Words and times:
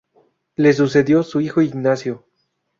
Le 0.57 0.73
sucedió 0.73 1.21
su 1.21 1.41
hijo 1.41 1.61
Ignacio. 1.61 2.25